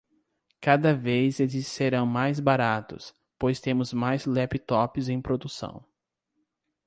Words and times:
Cada 0.59 0.95
vez 0.95 1.39
eles 1.39 1.67
serão 1.67 2.07
mais 2.07 2.39
baratos, 2.39 3.13
pois 3.37 3.61
temos 3.61 3.93
mais 3.93 4.25
laptops 4.25 5.09
em 5.09 5.21
produção. 5.21 5.85